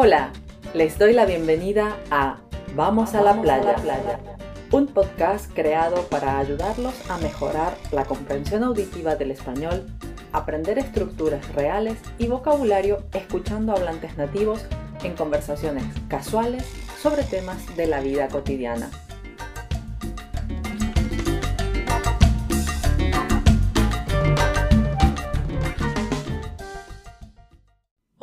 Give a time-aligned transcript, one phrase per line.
[0.00, 0.30] Hola,
[0.74, 2.36] les doy la bienvenida a
[2.76, 3.74] Vamos a la playa,
[4.70, 9.86] un podcast creado para ayudarlos a mejorar la comprensión auditiva del español,
[10.32, 14.64] aprender estructuras reales y vocabulario escuchando hablantes nativos
[15.02, 16.64] en conversaciones casuales
[17.02, 18.90] sobre temas de la vida cotidiana.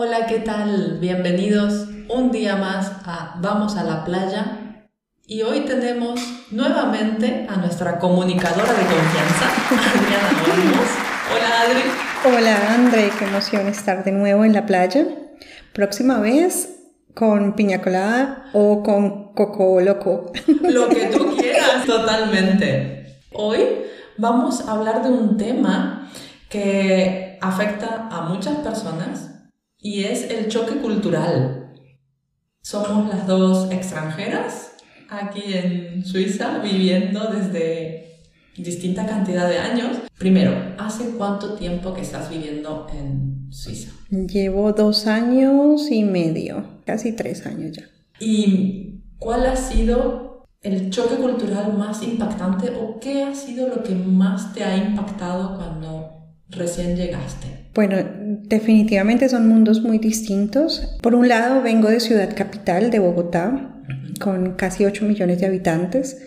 [0.00, 0.98] Hola, ¿qué tal?
[1.00, 4.84] Bienvenidos un día más a Vamos a la playa.
[5.26, 6.20] Y hoy tenemos
[6.52, 10.88] nuevamente a nuestra comunicadora de confianza, Adriana Olmos.
[11.34, 11.82] Hola, Adri.
[12.24, 13.10] Hola, André.
[13.18, 15.04] Qué emoción estar de nuevo en la playa.
[15.72, 16.76] Próxima vez
[17.12, 20.30] con piña colada o con coco loco.
[20.62, 23.18] Lo que tú quieras, totalmente.
[23.32, 23.66] Hoy
[24.16, 26.08] vamos a hablar de un tema
[26.48, 29.37] que afecta a muchas personas
[29.80, 31.74] y es el choque cultural.
[32.60, 34.72] Somos las dos extranjeras
[35.08, 38.08] aquí en Suiza viviendo desde
[38.56, 39.96] distinta cantidad de años.
[40.18, 43.92] Primero, ¿hace cuánto tiempo que estás viviendo en Suiza?
[44.10, 47.84] Llevo dos años y medio, casi tres años ya.
[48.20, 53.94] ¿Y cuál ha sido el choque cultural más impactante o qué ha sido lo que
[53.94, 56.17] más te ha impactado cuando
[56.50, 57.46] recién llegaste?
[57.74, 57.96] Bueno,
[58.44, 60.96] definitivamente son mundos muy distintos.
[61.02, 63.82] Por un lado, vengo de ciudad capital, de Bogotá,
[64.20, 66.22] con casi 8 millones de habitantes,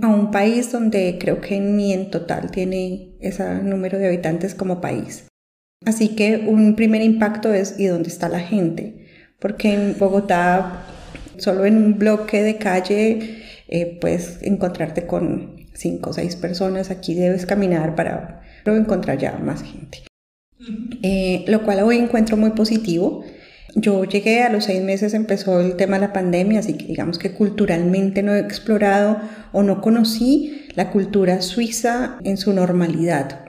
[0.00, 4.80] a un país donde creo que ni en total tiene ese número de habitantes como
[4.80, 5.26] país.
[5.84, 9.06] Así que un primer impacto es ¿y dónde está la gente?
[9.38, 10.84] Porque en Bogotá,
[11.36, 16.90] solo en un bloque de calle, eh, puedes encontrarte con cinco o seis personas.
[16.90, 20.04] Aquí debes caminar para encontrar ya más gente.
[21.02, 23.24] Eh, lo cual hoy encuentro muy positivo.
[23.76, 27.18] Yo llegué a los seis meses, empezó el tema de la pandemia, así que digamos
[27.18, 29.18] que culturalmente no he explorado
[29.52, 33.46] o no conocí la cultura suiza en su normalidad.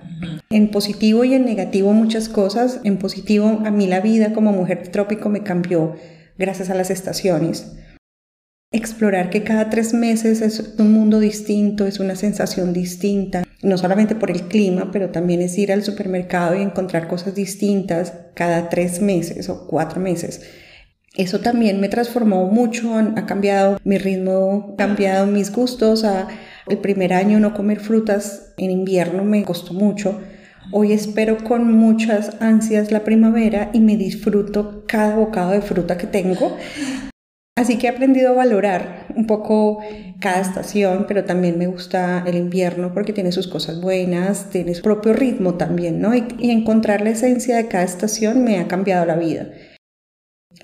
[0.49, 2.79] En positivo y en negativo muchas cosas.
[2.83, 5.95] En positivo a mí la vida como mujer trópico me cambió
[6.37, 7.77] gracias a las estaciones.
[8.71, 14.15] Explorar que cada tres meses es un mundo distinto, es una sensación distinta no solamente
[14.15, 19.01] por el clima, pero también es ir al supermercado y encontrar cosas distintas cada tres
[19.01, 20.41] meses o cuatro meses.
[21.15, 26.05] Eso también me transformó mucho, ha cambiado mi ritmo, ha cambiado mis gustos.
[26.67, 30.19] el primer año no comer frutas en invierno me costó mucho.
[30.71, 36.07] Hoy espero con muchas ansias la primavera y me disfruto cada bocado de fruta que
[36.07, 36.57] tengo
[37.57, 39.79] Así que he aprendido a valorar un poco
[40.19, 44.81] cada estación, pero también me gusta el invierno porque tiene sus cosas buenas, tiene su
[44.81, 46.13] propio ritmo también, ¿no?
[46.13, 49.47] Y, encontrar la esencia de cada estación me ha cambiado la vida.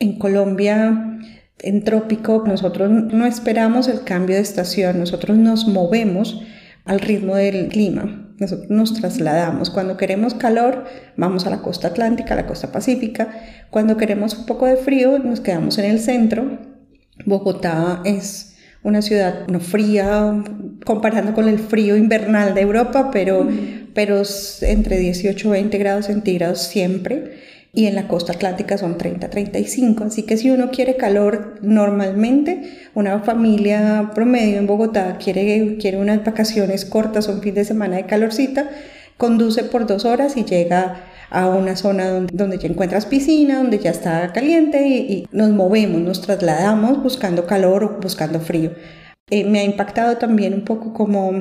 [0.01, 1.17] En Colombia,
[1.59, 6.43] en trópico, nosotros no esperamos el cambio de estación, nosotros nos movemos
[6.83, 8.33] al ritmo del clima.
[8.37, 9.69] Nosotros nos trasladamos.
[9.69, 10.83] Cuando queremos calor,
[11.15, 13.29] vamos a la costa atlántica, a la costa pacífica.
[13.69, 16.70] Cuando queremos un poco de frío, nos quedamos en el centro,
[17.25, 20.43] Bogotá es una ciudad no fría
[20.85, 23.47] comparando con el frío invernal de Europa, pero,
[23.93, 24.23] pero
[24.61, 27.51] entre 18 y 20 grados centígrados siempre.
[27.73, 30.03] Y en la costa atlántica son 30, 35.
[30.03, 36.25] Así que si uno quiere calor normalmente, una familia promedio en Bogotá quiere, quiere unas
[36.25, 38.69] vacaciones cortas o un fin de semana de calorcita,
[39.15, 43.79] conduce por dos horas y llega a una zona donde, donde ya encuentras piscina, donde
[43.79, 48.73] ya está caliente y, nos movemos, nos trasladamos buscando calor o buscando frío.
[49.29, 51.31] Eh, me ha impactado también un poco como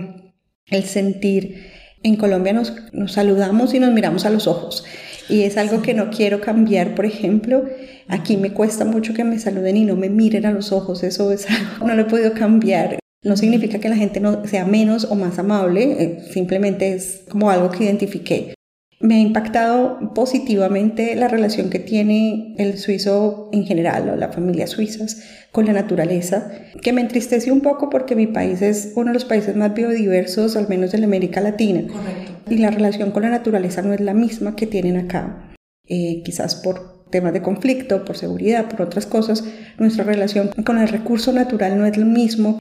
[0.67, 1.67] el sentir,
[2.03, 2.73] en Colombia nos,
[3.09, 4.85] saludamos y nos miramos a los ojos.
[5.29, 7.65] Y es algo que no quiero cambiar, por ejemplo.
[8.09, 11.03] Aquí me cuesta mucho que me saluden y no me miren a los ojos.
[11.03, 12.99] Eso es algo no lo he podido cambiar.
[13.23, 17.51] No significa que la gente no sea menos o más amable, eh, simplemente es como
[17.51, 18.55] algo que identifiqué.
[19.03, 24.71] Me ha impactado positivamente la relación que tiene el suizo en general o las familias
[24.71, 26.53] suizas con la naturaleza,
[26.83, 30.55] que me entristece un poco porque mi país es uno de los países más biodiversos,
[30.55, 31.91] al menos de la América Latina.
[31.91, 32.53] Correcto.
[32.53, 35.51] Y la relación con la naturaleza no es la misma que tienen acá.
[35.89, 39.45] Eh, quizás por temas de conflicto, por seguridad, por otras cosas,
[39.79, 42.59] nuestra relación con el recurso natural no es lo mismo.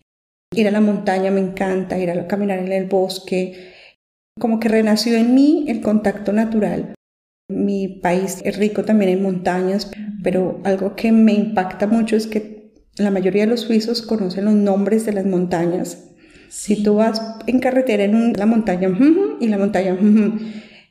[0.55, 3.73] Ir a la montaña me encanta, ir a caminar en el bosque,
[4.39, 6.95] como que renació en mí el contacto natural.
[7.49, 9.91] Mi país es rico también en montañas,
[10.23, 14.53] pero algo que me impacta mucho es que la mayoría de los suizos conocen los
[14.53, 16.09] nombres de las montañas.
[16.49, 18.89] Si tú vas en carretera en la montaña
[19.39, 19.97] y la montaña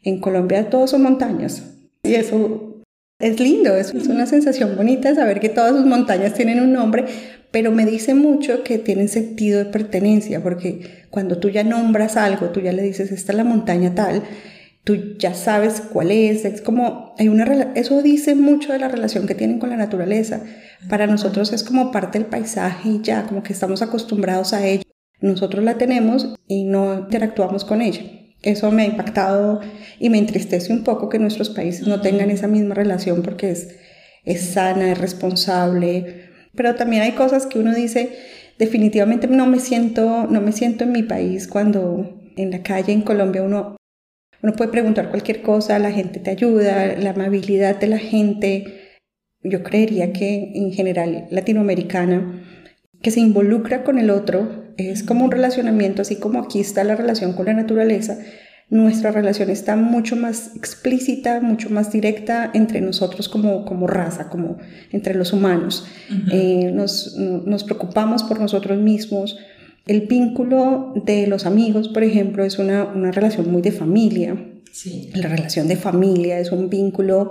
[0.03, 1.75] en Colombia todos son montañas.
[2.03, 2.83] Y eso
[3.21, 7.05] Es lindo, es, una sensación bonita saber que todas sus montañas tienen un nombre,
[7.51, 12.51] pero me dice mucho que tienen sentido de pertenencia, porque cuando tú ya nombras algo,
[12.51, 14.23] tú ya le dices, esta es la montaña tal,
[14.85, 19.27] tú ya sabes cuál es, es como, hay una, eso dice mucho de la relación
[19.27, 20.43] que tienen con la naturaleza.
[20.89, 24.83] Para nosotros es como parte del paisaje y ya, como que estamos acostumbrados a ello.
[25.21, 28.03] Nosotros la tenemos y no interactuamos con ella.
[28.43, 29.61] Eso me ha impactado
[29.99, 33.69] y me entristece un poco que nuestros países no tengan esa misma relación porque es,
[34.25, 38.11] es sana, es responsable, pero también hay cosas que uno dice,
[38.59, 43.03] definitivamente no me siento, no me siento en mi país cuando en la calle en
[43.03, 43.77] Colombia uno,
[44.43, 48.99] uno puede preguntar cualquier cosa, la gente te ayuda, la amabilidad de la gente.
[49.43, 52.45] Yo creería que en general latinoamericana,
[53.03, 56.97] que se involucra con el otro, es como un relacionamiento, así como aquí está la
[56.97, 58.19] relación con la naturaleza,
[58.71, 64.59] nuestra relación está mucho más explícita, mucho más directa entre nosotros como, como raza, como
[64.93, 65.87] entre los humanos.
[66.31, 69.39] Eh, nos, nos, preocupamos por nosotros mismos.
[69.87, 74.37] El vínculo de los amigos, por ejemplo, es una, una relación muy de familia.
[74.71, 75.11] Sí.
[75.15, 77.31] La relación de familia es un vínculo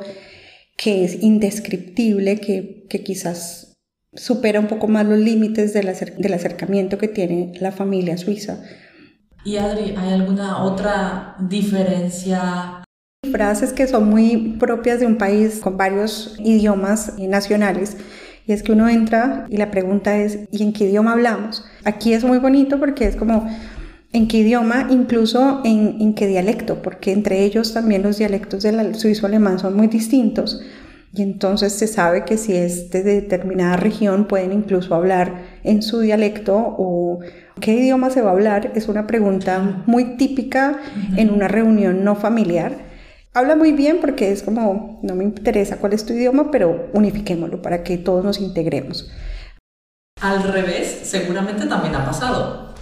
[0.75, 3.77] que es indescriptible, que, que quizás
[4.13, 5.87] supera un poco más los límites del,
[6.17, 8.63] del acercamiento que tiene la familia suiza
[9.43, 12.83] y Adri, ¿hay alguna otra diferencia?
[13.31, 17.97] Frases que son muy propias de un país con varios idiomas nacionales.
[18.45, 21.65] Y es que uno entra y la pregunta es, ¿y en qué idioma hablamos?
[21.83, 23.49] Aquí es muy bonito porque es como,
[24.13, 24.87] ¿en qué idioma?
[24.89, 29.87] Incluso en, en qué dialecto, porque entre ellos también los dialectos del suizo-alemán son muy
[29.87, 30.61] distintos.
[31.13, 36.01] Y entonces se sabe que si es de determinada región pueden incluso hablar en su
[36.01, 37.19] dialecto o
[37.61, 38.73] qué idioma se va a hablar.
[38.75, 40.79] Es una pregunta muy típica
[41.15, 42.85] en una reunión no familiar.
[43.33, 47.61] Habla muy bien porque es como, no me interesa cuál es tu idioma, pero unifiquémoslo
[47.61, 49.11] para que todos nos integremos.
[50.21, 52.73] Al revés, seguramente también ha pasado.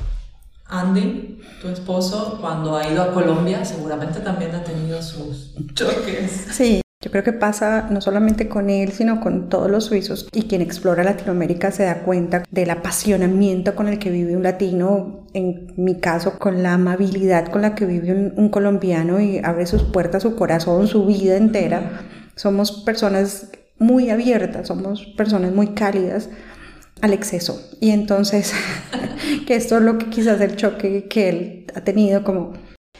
[0.67, 6.47] Andy, tu esposo, cuando ha ido a Colombia, seguramente también ha tenido sus choques.
[6.51, 10.43] Sí, yo creo que pasa no solamente con él, sino con todos los suizos y
[10.43, 15.73] quien explora Latinoamérica se da cuenta del apasionamiento con el que vive un latino, en
[15.77, 20.23] mi caso con la amabilidad con la que vive un, colombiano y abre sus puertas,
[20.23, 22.01] su corazón, su vida entera.
[22.35, 26.29] Somos personas muy abiertas, somos personas muy cálidas
[27.01, 27.61] al exceso.
[27.81, 28.53] Y entonces,
[29.45, 32.53] que esto es lo que quizás el choque que él ha tenido, como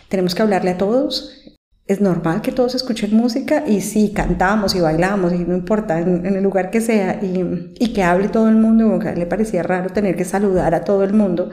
[0.10, 1.45] tenemos que hablarle a todos,
[1.88, 6.26] es normal que todos escuchen música y sí, cantamos y bailamos y no importa en,
[6.26, 9.92] el lugar que sea y, que hable todo el mundo, a él le parecía raro
[9.92, 11.52] tener que saludar a todo el mundo,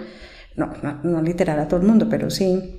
[0.57, 2.79] no, no, literal a todo el mundo, pero sí.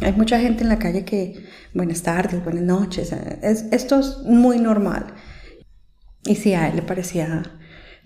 [0.00, 1.44] Hay mucha gente en la calle que,
[1.74, 3.12] buenas tardes, buenas noches,
[3.42, 5.06] es, esto es muy normal.
[6.24, 7.42] Y sí, a él le parecía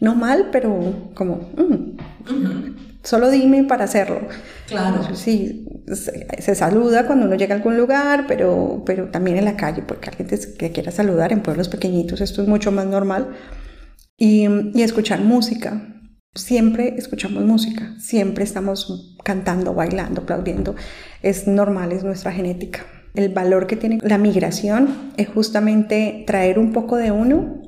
[0.01, 4.21] no mal, pero como, mm, Solo dime para hacerlo.
[4.69, 5.17] Claro.
[5.17, 9.83] Sí, se, saluda cuando uno llega a algún lugar, pero, pero también en la calle,
[9.83, 13.31] porque alguien que quiera saludar en pueblos pequeñitos, esto es mucho más normal.
[14.17, 15.89] Y, y escuchar música.
[16.37, 20.77] Siempre escuchamos música, siempre estamos cantando, bailando, aplaudiendo.
[21.21, 22.87] Es normal, es nuestra genética.
[23.17, 27.61] El valor que tiene la migración es justamente traer un poco de uno,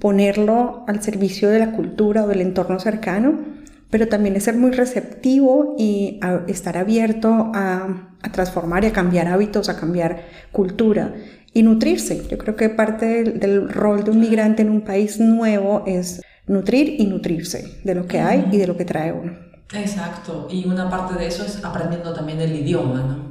[0.00, 3.52] ponerlo al servicio de la cultura o del entorno cercano
[3.94, 9.68] pero también es ser muy receptivo y estar abierto a, transformar y a cambiar hábitos,
[9.68, 11.14] a cambiar cultura
[11.52, 12.26] y nutrirse.
[12.28, 16.96] Yo creo que parte del, rol de un migrante en un país nuevo es nutrir
[16.98, 19.38] y nutrirse de lo que hay y de lo que trae uno.
[19.72, 23.23] Exacto, y una parte de eso es aprendiendo también el idioma, ¿no?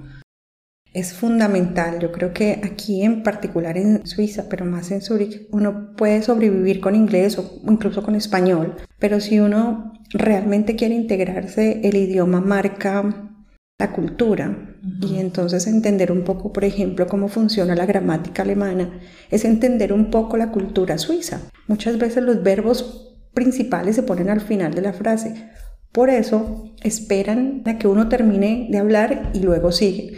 [0.94, 2.00] Es fundamental.
[2.00, 6.80] Yo creo que aquí en particular en Suiza, pero más en Zurich, uno puede sobrevivir
[6.80, 13.32] con inglés o incluso con español, pero si uno realmente quiere integrarse, el idioma marca
[13.80, 14.70] la cultura
[15.02, 19.00] y entonces entender un poco, por ejemplo, cómo funciona la gramática alemana,
[19.32, 21.42] es entender un poco la cultura suiza.
[21.68, 25.50] Muchas veces los verbos principales se ponen al final de la frase.
[25.92, 30.18] Por eso esperan a que uno termine de hablar y luego sigue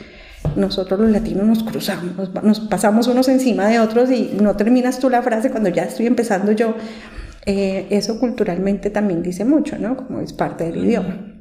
[0.55, 5.09] nosotros los latinos nos cruzamos, nos, pasamos unos encima de otros y no terminas tú
[5.09, 6.75] la frase cuando ya estoy empezando yo.
[7.45, 9.95] Eh, eso culturalmente también dice mucho, ¿no?
[9.95, 11.33] Como es parte del idioma.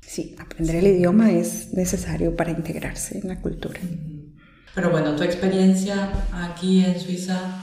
[0.00, 3.80] Sí, aprender el idioma es necesario para integrarse en la cultura.
[4.74, 7.62] Pero bueno, tu experiencia aquí en Suiza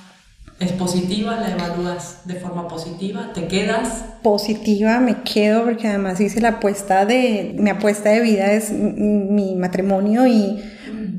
[0.60, 1.40] ¿Es positiva?
[1.40, 3.32] ¿La evalúas de forma positiva?
[3.34, 4.04] ¿Te quedas?
[4.22, 9.56] Positiva, me quedo porque además hice la apuesta de, mi apuesta de vida es mi
[9.56, 10.62] matrimonio y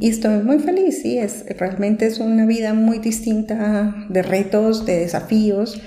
[0.01, 5.01] Y estoy muy feliz, sí, es, realmente es una vida muy distinta de retos, de
[5.01, 5.79] desafíos,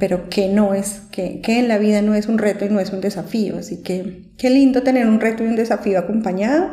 [0.00, 2.80] pero que no es, que, que en la vida no es un reto y no
[2.80, 3.58] es un desafío.
[3.58, 6.72] Así que qué lindo tener un reto y un desafío acompañado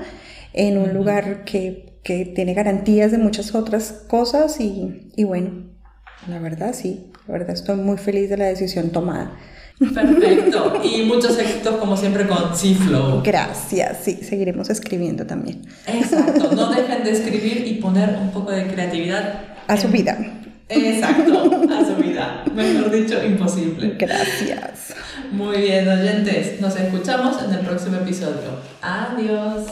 [0.54, 5.70] en un lugar que, que, tiene garantías de muchas otras cosas y, y bueno,
[6.28, 9.38] la verdad sí, la verdad estoy muy feliz de la decisión tomada.
[9.80, 10.82] Perfecto.
[10.84, 13.22] Y muchos éxitos como siempre con C-Flow.
[13.24, 15.62] Gracias, sí, seguiremos escribiendo también.
[15.86, 19.42] Exacto, no dejen de escribir y poner un poco de creatividad.
[19.68, 20.18] A su vida.
[20.70, 22.44] Exacto, a su vida.
[22.54, 23.96] Mejor dicho, imposible.
[23.98, 24.96] Gracias.
[25.32, 26.60] Muy bien, oyentes.
[26.60, 28.60] Nos escuchamos en el próximo episodio.
[28.82, 29.66] Adiós.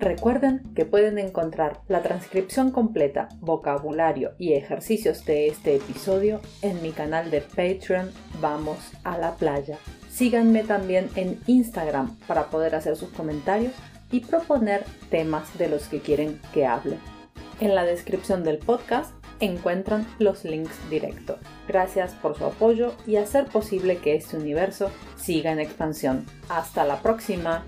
[0.00, 6.92] Recuerden que pueden encontrar la transcripción completa, vocabulario y ejercicios de este episodio en mi
[6.92, 9.76] canal de Patreon Vamos a la playa.
[10.08, 13.72] Síganme también en Instagram para poder hacer sus comentarios
[14.12, 16.98] y proponer temas de los que quieren que hable.
[17.58, 21.38] En la descripción del podcast encuentran los links directos.
[21.66, 26.24] Gracias por su apoyo y hacer posible que este universo siga en expansión.
[26.48, 27.64] Hasta la próxima.